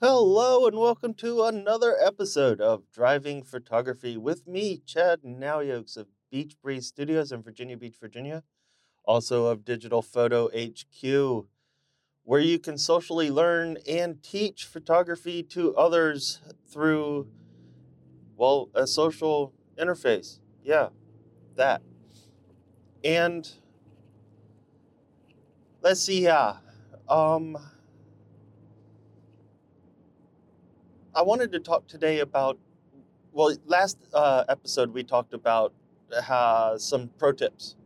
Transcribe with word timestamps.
Hello 0.00 0.66
and 0.66 0.76
welcome 0.76 1.14
to 1.14 1.44
another 1.44 1.96
episode 2.04 2.60
of 2.60 2.82
Driving 2.92 3.44
Photography 3.44 4.16
with 4.16 4.44
me, 4.44 4.82
Chad 4.84 5.22
Nowyokes 5.22 5.96
of 5.96 6.08
Beach 6.32 6.56
Breeze 6.60 6.88
Studios 6.88 7.30
in 7.30 7.42
Virginia 7.42 7.76
Beach, 7.76 7.94
Virginia, 8.00 8.42
also 9.04 9.46
of 9.46 9.64
Digital 9.64 10.02
Photo 10.02 10.48
HQ, 10.48 11.46
where 12.24 12.40
you 12.40 12.58
can 12.58 12.76
socially 12.76 13.30
learn 13.30 13.78
and 13.88 14.20
teach 14.20 14.64
photography 14.64 15.44
to 15.44 15.76
others 15.76 16.40
through, 16.66 17.28
well, 18.36 18.70
a 18.74 18.88
social 18.88 19.52
interface. 19.78 20.40
Yeah, 20.64 20.88
that. 21.54 21.82
And 23.04 23.48
let's 25.82 26.00
see, 26.00 26.24
yeah. 26.24 26.56
Um, 27.08 27.56
I 31.16 31.22
wanted 31.22 31.52
to 31.52 31.60
talk 31.60 31.86
today 31.86 32.18
about. 32.18 32.58
Well, 33.32 33.56
last 33.66 33.98
uh, 34.12 34.44
episode 34.48 34.92
we 34.92 35.04
talked 35.04 35.32
about 35.32 35.72
uh, 36.12 36.76
some 36.76 37.08
pro 37.18 37.30
tips. 37.30 37.76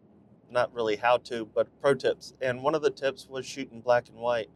Not 0.51 0.73
really 0.73 0.96
how 0.96 1.18
to, 1.18 1.46
but 1.54 1.68
pro 1.82 1.92
tips. 1.92 2.32
And 2.41 2.62
one 2.62 2.74
of 2.74 2.80
the 2.80 2.91
tips 2.91 3.28
was 3.28 3.45
shooting 3.45 3.82
black 3.82 4.09
and 4.09 4.16
white. 4.16 4.48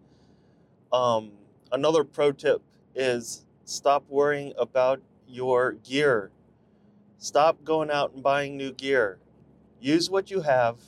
Um, 0.90 1.32
another 1.70 2.02
pro 2.02 2.32
tip 2.32 2.62
is 2.94 3.44
stop 3.66 4.04
worrying 4.08 4.54
about 4.58 5.02
your 5.28 5.72
gear. 5.72 6.30
Stop 7.18 7.64
going 7.64 7.90
out 7.90 8.14
and 8.14 8.22
buying 8.22 8.56
new 8.56 8.72
gear. 8.72 9.18
Use 9.80 10.08
what 10.08 10.30
you 10.30 10.40
have 10.40 10.78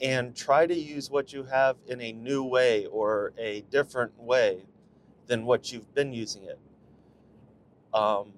and 0.00 0.34
try 0.34 0.66
to 0.66 0.74
use 0.74 1.10
what 1.10 1.34
you 1.34 1.44
have 1.44 1.76
in 1.86 2.00
a 2.00 2.12
new 2.12 2.42
way 2.42 2.86
or 2.86 3.34
a 3.36 3.60
different 3.70 4.18
way 4.18 4.64
than 5.26 5.44
what 5.44 5.70
you've 5.70 5.94
been 5.94 6.14
using 6.14 6.44
it. 6.44 6.58
Um, 7.94 8.32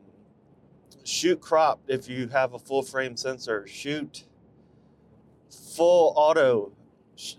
shoot 1.05 1.41
crop 1.41 1.81
if 1.89 2.09
you 2.09 2.29
have 2.29 2.55
a 2.55 2.59
full 2.59 2.83
frame 2.83 3.17
sensor. 3.17 3.67
Shoot 3.67 4.25
full 5.77 6.13
auto. 6.17 6.73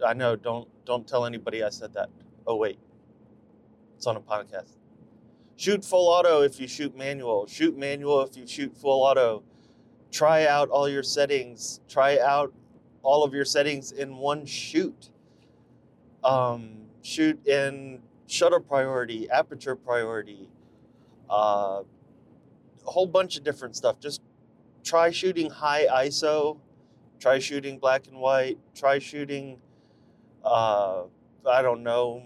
I 0.05 0.13
know. 0.13 0.35
Don't 0.35 0.67
don't 0.85 1.07
tell 1.07 1.25
anybody 1.25 1.63
I 1.63 1.69
said 1.69 1.93
that. 1.93 2.09
Oh 2.45 2.55
wait, 2.55 2.79
it's 3.95 4.07
on 4.07 4.15
a 4.15 4.21
podcast. 4.21 4.77
Shoot 5.55 5.85
full 5.85 6.07
auto 6.07 6.41
if 6.41 6.59
you 6.59 6.67
shoot 6.67 6.95
manual. 6.97 7.47
Shoot 7.47 7.77
manual 7.77 8.21
if 8.21 8.35
you 8.35 8.47
shoot 8.47 8.75
full 8.75 9.03
auto. 9.03 9.43
Try 10.11 10.45
out 10.45 10.69
all 10.69 10.89
your 10.89 11.03
settings. 11.03 11.81
Try 11.87 12.19
out 12.19 12.53
all 13.03 13.23
of 13.23 13.33
your 13.33 13.45
settings 13.45 13.91
in 13.91 14.17
one 14.17 14.45
shoot. 14.45 15.09
Um, 16.23 16.81
shoot 17.01 17.45
in 17.47 18.01
shutter 18.27 18.59
priority, 18.59 19.29
aperture 19.29 19.75
priority, 19.75 20.49
uh, 21.29 21.81
a 22.85 22.91
whole 22.91 23.07
bunch 23.07 23.37
of 23.37 23.43
different 23.43 23.75
stuff. 23.75 23.99
Just 23.99 24.21
try 24.83 25.11
shooting 25.11 25.49
high 25.49 25.85
ISO, 26.05 26.57
try 27.19 27.39
shooting 27.39 27.77
black 27.77 28.07
and 28.07 28.17
white, 28.17 28.57
try 28.75 28.99
shooting, 28.99 29.59
uh, 30.43 31.03
I 31.49 31.61
don't 31.61 31.83
know, 31.83 32.23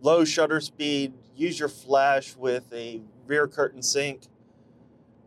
low 0.00 0.24
shutter 0.24 0.60
speed. 0.60 1.14
Use 1.36 1.58
your 1.58 1.68
flash 1.68 2.36
with 2.36 2.72
a 2.72 3.00
rear 3.26 3.48
curtain 3.48 3.82
sync. 3.82 4.22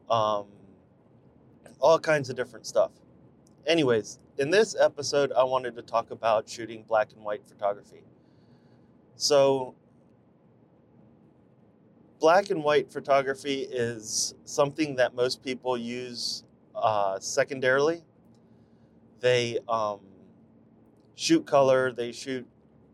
Um, 0.09 0.45
all 1.79 1.99
kinds 1.99 2.29
of 2.29 2.35
different 2.35 2.65
stuff. 2.65 2.91
Anyways, 3.65 4.19
in 4.37 4.49
this 4.49 4.75
episode, 4.79 5.31
I 5.33 5.43
wanted 5.43 5.75
to 5.75 5.81
talk 5.81 6.11
about 6.11 6.49
shooting 6.49 6.83
black 6.87 7.09
and 7.15 7.23
white 7.23 7.45
photography. 7.45 8.03
So, 9.15 9.75
black 12.23 12.51
and 12.51 12.63
white 12.63 12.89
photography 12.89 13.67
is 13.69 14.33
something 14.45 14.95
that 14.95 15.13
most 15.13 15.43
people 15.43 15.77
use 15.77 16.45
uh, 16.73 17.19
secondarily. 17.19 18.01
They 19.19 19.59
um, 19.67 19.99
shoot 21.15 21.45
color, 21.45 21.91
they 21.91 22.13
shoot 22.13 22.47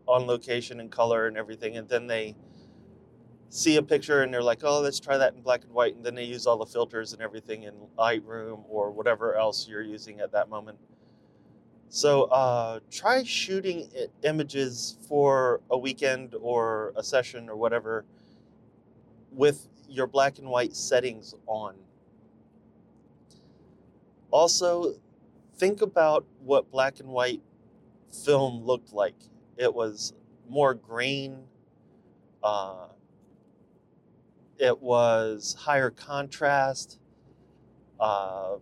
on 0.08 0.26
location 0.26 0.80
in 0.80 0.88
color 0.88 1.28
and 1.28 1.36
everything, 1.36 1.76
and 1.76 1.88
then 1.88 2.08
they 2.08 2.34
see 3.50 3.76
a 3.76 3.82
picture 3.82 4.24
and 4.24 4.34
they're 4.34 4.42
like, 4.42 4.64
oh, 4.64 4.80
let's 4.80 4.98
try 4.98 5.16
that 5.16 5.34
in 5.34 5.42
black 5.42 5.62
and 5.62 5.72
white. 5.72 5.94
And 5.94 6.04
then 6.04 6.16
they 6.16 6.24
use 6.24 6.44
all 6.48 6.56
the 6.56 6.66
filters 6.66 7.12
and 7.12 7.22
everything 7.22 7.62
in 7.62 7.74
Lightroom 7.96 8.64
or 8.68 8.90
whatever 8.90 9.36
else 9.36 9.68
you're 9.68 9.80
using 9.80 10.18
at 10.18 10.32
that 10.32 10.48
moment. 10.48 10.76
So 11.88 12.24
uh, 12.24 12.80
try 12.90 13.22
shooting 13.22 13.90
images 14.24 14.98
for 15.08 15.60
a 15.70 15.78
weekend 15.78 16.34
or 16.34 16.92
a 16.96 17.04
session 17.04 17.48
or 17.48 17.54
whatever 17.54 18.04
with 19.32 19.68
your 19.88 20.06
black 20.06 20.38
and 20.38 20.48
white 20.48 20.74
settings 20.74 21.34
on. 21.46 21.74
Also, 24.30 24.94
think 25.56 25.82
about 25.82 26.24
what 26.40 26.70
black 26.70 27.00
and 27.00 27.08
white 27.08 27.42
film 28.24 28.64
looked 28.64 28.92
like. 28.92 29.16
It 29.56 29.74
was 29.74 30.14
more 30.48 30.74
grain, 30.74 31.44
uh, 32.42 32.86
it 34.58 34.80
was 34.80 35.56
higher 35.58 35.90
contrast. 35.90 36.98
Uh, 37.98 38.56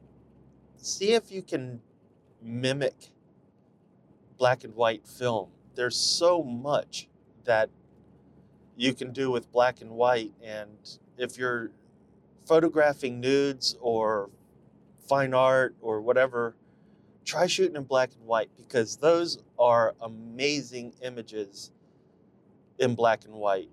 see 0.77 1.12
if 1.12 1.31
you 1.31 1.43
can 1.43 1.81
mimic 2.43 3.11
black 4.37 4.65
and 4.65 4.75
white 4.75 5.07
film. 5.07 5.51
There's 5.75 5.97
so 5.97 6.43
much 6.43 7.09
that 7.45 7.71
you 8.78 8.94
can 8.94 9.12
do 9.12 9.28
with 9.31 9.50
black 9.50 9.81
and 9.81 9.91
white. 9.91 10.33
And 10.43 10.78
if 11.19 11.37
you're 11.37 11.72
photographing 12.47 13.21
nudes 13.21 13.77
or 13.81 14.31
fine 15.09 15.34
art 15.34 15.75
or 15.81 16.00
whatever, 16.00 16.55
try 17.25 17.49
shooting 17.49 17.75
in 17.75 17.83
black 17.83 18.11
and 18.16 18.25
white 18.25 18.50
because 18.56 18.97
those 18.97 19.43
are 19.59 19.94
amazing 20.00 20.94
images 21.03 21.72
in 22.78 22.94
black 22.94 23.25
and 23.25 23.34
white. 23.34 23.69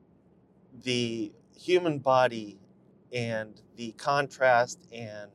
The 0.84 1.32
human 1.56 2.00
body 2.00 2.58
and 3.14 3.62
the 3.76 3.92
contrast 3.92 4.80
and 4.92 5.32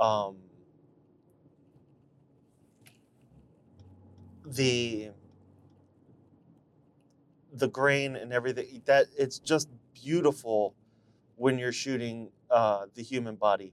um, 0.00 0.36
the 4.46 5.10
the 7.54 7.68
grain 7.68 8.16
and 8.16 8.32
everything 8.32 8.82
that 8.84 9.06
it's 9.16 9.38
just 9.38 9.68
beautiful 9.94 10.74
when 11.36 11.58
you're 11.58 11.72
shooting 11.72 12.30
uh, 12.50 12.86
the 12.94 13.02
human 13.02 13.36
body. 13.36 13.72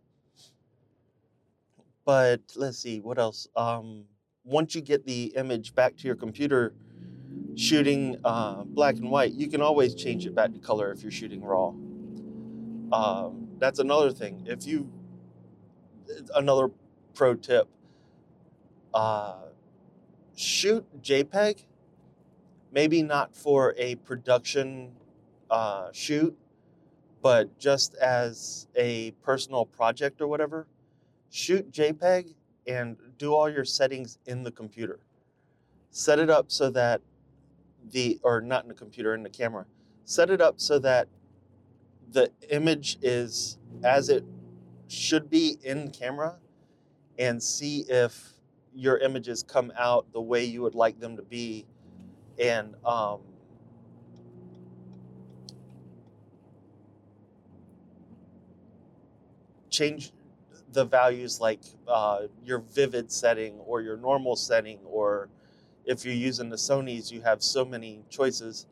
But 2.06 2.42
let's 2.56 2.78
see 2.78 3.00
what 3.00 3.20
else? 3.20 3.48
Um, 3.56 4.06
once 4.44 4.74
you 4.76 4.82
get 4.82 5.06
the 5.06 5.34
image 5.36 5.76
back 5.76 5.96
to 5.98 6.08
your 6.08 6.16
computer 6.16 6.74
shooting 7.56 8.18
uh, 8.24 8.64
black 8.64 8.96
and 8.96 9.10
white 9.10 9.34
you 9.34 9.48
can 9.48 9.62
always 9.62 9.94
change 9.94 10.26
it 10.26 10.34
back 10.34 10.54
to 10.54 10.60
color 10.60 10.92
if 10.92 11.04
you're 11.04 11.12
shooting 11.12 11.44
raw. 11.44 11.74
Um, 12.92 13.48
that's 13.60 13.80
another 13.80 14.12
thing. 14.12 14.44
If 14.48 14.66
you 14.66 14.92
another 16.36 16.70
pro 17.14 17.36
tip 17.36 17.68
uh, 18.94 19.36
shoot 20.36 20.86
jpeg 21.02 21.64
maybe 22.72 23.04
not 23.04 23.36
for 23.36 23.76
a 23.78 23.96
production 23.96 24.92
uh, 25.50 25.90
shoot, 25.92 26.38
but 27.22 27.58
just 27.60 27.96
as 27.96 28.68
a 28.76 29.12
personal 29.24 29.66
project 29.66 30.22
or 30.22 30.28
whatever, 30.28 30.68
shoot 31.30 31.72
JPEG 31.72 32.34
and 32.68 32.98
do 33.18 33.34
all 33.34 33.50
your 33.50 33.66
settings 33.66 34.18
in 34.26 34.44
the 34.44 34.52
computer. 34.52 35.00
Set 35.90 36.20
it 36.20 36.30
up 36.30 36.52
so 36.52 36.70
that 36.72 37.02
the, 37.92 38.20
or 38.24 38.42
not 38.42 38.64
in 38.64 38.70
the 38.70 38.76
computer, 38.76 39.14
in 39.14 39.24
the 39.24 39.30
camera, 39.30 39.66
set 40.06 40.30
it 40.30 40.42
up 40.42 40.60
so 40.60 40.80
that 40.80 41.08
the 42.12 42.32
image 42.50 42.98
is 43.02 43.58
as 43.84 44.10
it 44.10 44.24
should 44.88 45.30
be 45.30 45.58
in 45.64 45.90
camera 45.90 46.36
and 47.18 47.42
see 47.42 47.86
if 47.88 48.34
your 48.74 48.98
images 48.98 49.44
come 49.44 49.72
out 49.78 50.06
the 50.14 50.22
way 50.22 50.44
you 50.44 50.62
would 50.62 50.76
like 50.76 51.00
them 51.00 51.16
to 51.16 51.24
be 51.24 51.66
and 52.40 52.76
um, 52.86 53.20
change 59.70 60.12
the 60.74 60.86
values 60.86 61.40
like 61.42 61.62
uh, 61.88 62.22
your 62.44 62.60
vivid 62.60 63.12
setting 63.12 63.56
or 63.66 63.82
your 63.82 63.98
normal 63.98 64.36
setting 64.36 64.80
or 64.86 65.30
if 65.86 66.06
you're 66.06 66.14
using 66.14 66.50
the 66.50 66.56
Sony's 66.56 67.12
you 67.12 67.22
have 67.22 67.42
so 67.42 67.66
many 67.66 68.04
choices. 68.10 68.68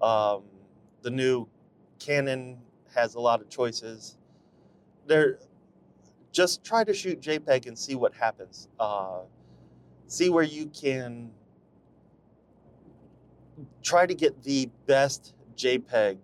Um, 0.00 0.42
the 1.02 1.10
new 1.10 1.48
Canon 1.98 2.58
has 2.94 3.14
a 3.14 3.20
lot 3.20 3.40
of 3.40 3.48
choices. 3.48 4.16
There 5.06 5.38
just 6.32 6.64
try 6.64 6.84
to 6.84 6.92
shoot 6.92 7.20
JPEG 7.20 7.66
and 7.66 7.78
see 7.78 7.94
what 7.94 8.14
happens. 8.14 8.68
Uh, 8.78 9.20
see 10.06 10.28
where 10.28 10.44
you 10.44 10.66
can 10.66 11.30
try 13.84 14.06
to 14.06 14.14
get 14.14 14.42
the 14.42 14.68
best 14.86 15.34
JPEG 15.56 16.16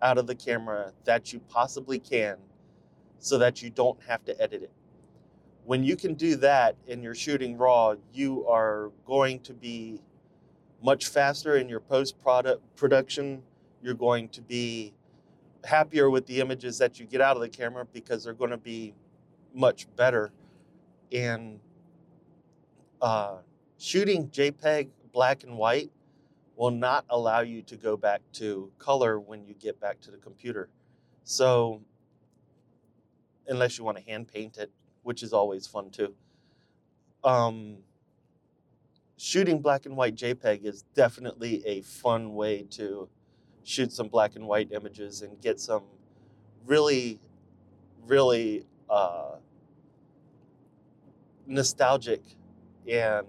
out 0.00 0.16
of 0.16 0.26
the 0.26 0.34
camera 0.34 0.92
that 1.04 1.32
you 1.32 1.40
possibly 1.40 1.98
can 1.98 2.36
so 3.18 3.36
that 3.36 3.60
you 3.60 3.68
don't 3.68 4.00
have 4.08 4.24
to 4.24 4.40
edit 4.40 4.62
it. 4.62 4.72
When 5.64 5.84
you 5.84 5.96
can 5.96 6.14
do 6.14 6.36
that 6.36 6.76
and 6.88 7.02
you're 7.02 7.14
shooting 7.14 7.58
raw, 7.58 7.96
you 8.14 8.46
are 8.48 8.90
going 9.04 9.40
to 9.40 9.52
be 9.52 10.00
much 10.82 11.08
faster 11.08 11.56
in 11.56 11.68
your 11.68 11.80
post 11.80 12.18
product 12.18 12.62
production. 12.76 13.42
You're 13.82 13.94
going 13.94 14.28
to 14.30 14.40
be 14.40 14.94
happier 15.64 16.08
with 16.08 16.26
the 16.26 16.40
images 16.40 16.78
that 16.78 16.98
you 16.98 17.06
get 17.06 17.20
out 17.20 17.36
of 17.36 17.42
the 17.42 17.48
camera 17.48 17.84
because 17.92 18.24
they're 18.24 18.32
going 18.32 18.50
to 18.50 18.56
be 18.56 18.94
much 19.54 19.86
better. 19.96 20.32
And 21.12 21.60
uh, 23.02 23.38
shooting 23.78 24.28
JPEG 24.28 24.88
black 25.12 25.42
and 25.44 25.58
white 25.58 25.90
will 26.60 26.70
not 26.70 27.06
allow 27.08 27.40
you 27.40 27.62
to 27.62 27.74
go 27.74 27.96
back 27.96 28.20
to 28.34 28.70
color 28.78 29.18
when 29.18 29.42
you 29.46 29.54
get 29.54 29.80
back 29.80 29.98
to 29.98 30.10
the 30.10 30.18
computer. 30.18 30.68
So, 31.24 31.80
unless 33.48 33.78
you 33.78 33.84
want 33.84 33.96
to 33.96 34.04
hand 34.04 34.28
paint 34.28 34.58
it, 34.58 34.70
which 35.02 35.22
is 35.22 35.32
always 35.32 35.66
fun 35.66 35.88
too. 35.88 36.14
Um, 37.24 37.78
shooting 39.16 39.62
black 39.62 39.86
and 39.86 39.96
white 39.96 40.14
JPEG 40.14 40.66
is 40.66 40.82
definitely 40.94 41.66
a 41.66 41.80
fun 41.80 42.34
way 42.34 42.64
to 42.72 43.08
shoot 43.64 43.90
some 43.90 44.08
black 44.08 44.36
and 44.36 44.46
white 44.46 44.70
images 44.70 45.22
and 45.22 45.40
get 45.40 45.58
some 45.58 45.84
really, 46.66 47.18
really 48.06 48.66
uh, 48.90 49.36
nostalgic 51.46 52.20
and 52.86 53.26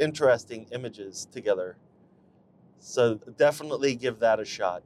interesting 0.00 0.66
images 0.72 1.28
together. 1.30 1.76
So 2.82 3.14
definitely 3.14 3.94
give 3.94 4.18
that 4.20 4.40
a 4.40 4.44
shot. 4.44 4.82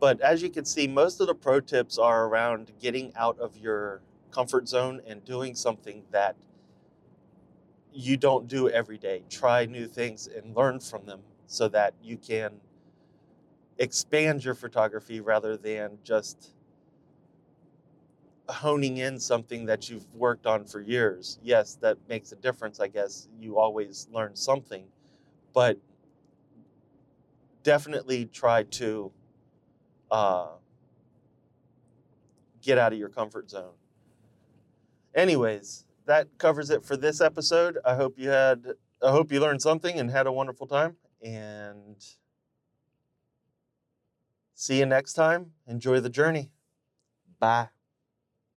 But 0.00 0.20
as 0.20 0.42
you 0.42 0.50
can 0.50 0.64
see, 0.64 0.86
most 0.88 1.20
of 1.20 1.28
the 1.28 1.34
pro 1.34 1.60
tips 1.60 1.96
are 1.98 2.26
around 2.26 2.72
getting 2.80 3.14
out 3.16 3.38
of 3.38 3.56
your 3.56 4.02
comfort 4.30 4.68
zone 4.68 5.00
and 5.06 5.24
doing 5.24 5.54
something 5.54 6.04
that 6.10 6.36
you 7.92 8.16
don't 8.16 8.48
do 8.48 8.68
every 8.68 8.98
day. 8.98 9.24
Try 9.28 9.66
new 9.66 9.86
things 9.86 10.26
and 10.26 10.56
learn 10.56 10.80
from 10.80 11.06
them 11.06 11.20
so 11.46 11.68
that 11.68 11.94
you 12.02 12.16
can 12.16 12.60
expand 13.78 14.44
your 14.44 14.54
photography 14.54 15.20
rather 15.20 15.56
than 15.56 15.98
just 16.04 16.52
honing 18.48 18.98
in 18.98 19.18
something 19.18 19.66
that 19.66 19.88
you've 19.88 20.12
worked 20.14 20.46
on 20.46 20.64
for 20.64 20.80
years. 20.80 21.38
Yes, 21.42 21.76
that 21.76 21.98
makes 22.08 22.32
a 22.32 22.36
difference, 22.36 22.80
I 22.80 22.88
guess. 22.88 23.28
You 23.38 23.58
always 23.58 24.08
learn 24.12 24.36
something, 24.36 24.86
but 25.54 25.78
definitely 27.62 28.26
try 28.26 28.64
to 28.64 29.12
uh, 30.10 30.48
get 32.60 32.78
out 32.78 32.92
of 32.92 32.98
your 32.98 33.08
comfort 33.08 33.50
zone. 33.50 33.72
Anyways, 35.14 35.84
that 36.06 36.28
covers 36.38 36.70
it 36.70 36.84
for 36.84 36.96
this 36.96 37.20
episode. 37.20 37.78
I 37.84 37.94
hope 37.94 38.18
you 38.18 38.30
had 38.30 38.66
I 39.02 39.10
hope 39.10 39.32
you 39.32 39.40
learned 39.40 39.60
something 39.62 39.98
and 39.98 40.10
had 40.10 40.26
a 40.26 40.32
wonderful 40.32 40.66
time 40.66 40.96
and 41.22 41.96
see 44.54 44.78
you 44.78 44.86
next 44.86 45.14
time. 45.14 45.52
Enjoy 45.66 46.00
the 46.00 46.10
journey. 46.10 46.50
Bye. 47.38 47.68